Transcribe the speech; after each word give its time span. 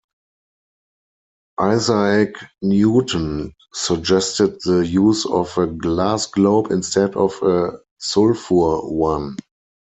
Isaac 1.59 2.37
Newton 2.63 3.53
suggested 3.71 4.57
the 4.65 4.79
use 4.83 5.27
of 5.27 5.55
a 5.59 5.67
glass 5.67 6.25
globe 6.25 6.71
instead 6.71 7.13
of 7.15 7.33
a 7.43 7.77
sulphur 7.99 8.77
one. 8.81 9.37